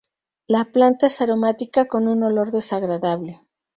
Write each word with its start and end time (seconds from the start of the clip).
La 0.47 0.65
planta 0.65 1.05
es 1.05 1.21
aromática, 1.21 1.85
con 1.85 2.07
un 2.07 2.23
olor 2.23 2.49
desagradable. 2.49 3.39